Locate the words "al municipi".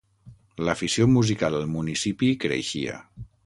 1.59-2.33